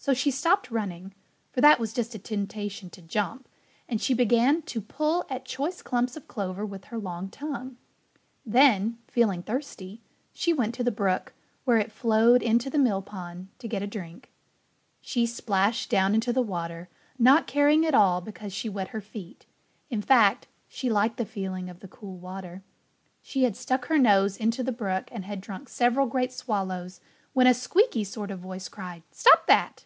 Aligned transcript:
So 0.00 0.14
she 0.14 0.30
stopped 0.30 0.70
running 0.70 1.12
for 1.50 1.60
that 1.60 1.80
was 1.80 1.92
just 1.92 2.14
a 2.14 2.20
temptation 2.20 2.88
to 2.90 3.02
jump; 3.02 3.48
and 3.88 4.00
she 4.00 4.14
began 4.14 4.62
to 4.62 4.80
pull 4.80 5.26
at 5.28 5.44
choice 5.44 5.82
clumps 5.82 6.16
of 6.16 6.28
clover 6.28 6.64
with 6.64 6.84
her 6.86 6.98
long 7.00 7.28
tongue. 7.28 7.76
Then, 8.46 8.98
feeling 9.08 9.42
thirsty, 9.42 10.00
she 10.32 10.52
went 10.52 10.74
to 10.76 10.84
the 10.84 10.92
brook, 10.92 11.34
where 11.64 11.78
it 11.78 11.90
flowed 11.90 12.42
into 12.44 12.70
the 12.70 12.78
mill 12.78 13.02
pond, 13.02 13.48
to 13.58 13.66
get 13.66 13.82
a 13.82 13.88
drink. 13.88 14.30
She 15.00 15.26
splashed 15.26 15.90
down 15.90 16.14
into 16.14 16.32
the 16.32 16.42
water, 16.42 16.88
not 17.18 17.48
caring 17.48 17.84
at 17.84 17.94
all 17.94 18.20
because 18.20 18.52
she 18.52 18.68
wet 18.68 18.88
her 18.90 19.00
feet. 19.02 19.46
In 19.90 20.00
fact, 20.00 20.46
she 20.68 20.88
liked 20.88 21.16
the 21.16 21.26
feeling 21.26 21.68
of 21.68 21.80
the 21.80 21.88
cool 21.88 22.16
water. 22.16 22.62
She 23.20 23.42
had 23.42 23.56
stuck 23.56 23.86
her 23.86 23.98
nose 23.98 24.36
into 24.36 24.62
the 24.62 24.72
brook 24.72 25.08
and 25.10 25.24
had 25.24 25.40
drunk 25.40 25.68
several 25.68 26.06
great 26.06 26.32
swallows 26.32 27.00
when 27.32 27.48
a 27.48 27.52
squeaky 27.52 28.04
sort 28.04 28.30
of 28.30 28.38
voice 28.38 28.68
cried, 28.68 29.02
"Stop 29.10 29.46
that!" 29.48 29.84